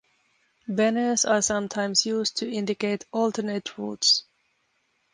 Banners 0.67 1.25
are 1.25 1.43
sometimes 1.43 2.07
used 2.07 2.37
to 2.37 2.49
indicate 2.51 3.05
alternate 3.11 3.77
routes. 3.77 4.23